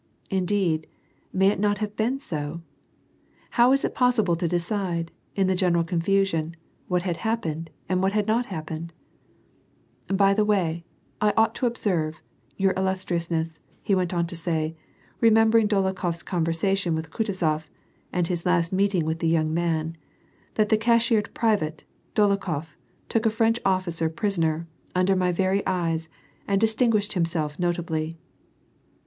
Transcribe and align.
Indeeil, 0.31 0.79
may 1.31 1.49
it 1.49 1.59
not 1.59 1.77
have 1.77 1.95
been 1.95 2.19
so? 2.19 2.61
How 3.51 3.71
Avas 3.71 3.85
it 3.85 3.93
possible 3.93 4.35
to 4.35 4.47
decide, 4.47 5.11
in 5.35 5.45
the 5.45 5.53
general 5.53 5.83
confusion, 5.83 6.55
what 6.87 7.03
had 7.03 7.17
hapi)ened 7.17 7.67
and 7.87 8.01
whiit 8.01 8.13
ha<i 8.13 8.25
not 8.25 8.47
happened?" 8.47 8.93
By 10.07 10.33
the 10.33 10.43
way, 10.43 10.83
I 11.21 11.33
ought 11.37 11.53
to 11.53 11.67
observe, 11.67 12.23
your 12.57 12.73
illustriousness,'' 12.75 13.59
h»* 13.85 13.95
went 13.95 14.11
on 14.11 14.25
to 14.25 14.35
say, 14.35 14.75
remembering 15.19 15.67
Dolokliof's 15.67 16.23
convei*sation 16.23 16.95
with 16.95 17.11
Kutuzof, 17.11 17.69
and 18.11 18.25
his 18.25 18.43
last 18.43 18.73
meeting 18.73 19.05
with 19.05 19.19
the 19.19 19.27
young 19.27 19.53
man, 19.53 19.97
"that 20.55 20.69
the 20.69 20.79
cashiered 20.79 21.31
private, 21.35 21.83
Dolokhof, 22.15 22.75
took 23.07 23.27
a 23.27 23.29
French 23.29 23.59
officer 23.63 24.09
prisoner, 24.09 24.67
under 24.95 25.15
my 25.15 25.31
very 25.31 25.61
eyes, 25.67 26.09
and 26.47 26.59
distinguished 26.59 27.13
himself 27.13 27.59
notably." 27.59 28.17